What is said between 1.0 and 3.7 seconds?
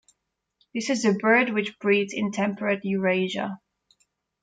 a bird which breeds in temperate Eurasia.